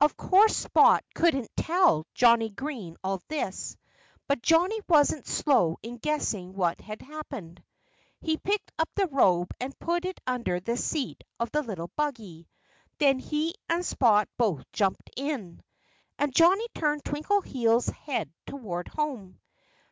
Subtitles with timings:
[0.00, 3.76] Of course Spot couldn't tell Johnnie Green all this.
[4.26, 7.62] But Johnnie wasn't slow in guessing what had happened.
[8.20, 12.48] He picked up the robe and put it under the seat of the little buggy.
[12.98, 15.62] Then he and Spot both jumped in.
[16.18, 19.38] And Johnnie turned Twinkleheels' head toward home.